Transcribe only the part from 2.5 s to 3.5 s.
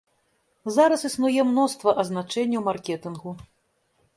маркетынгу.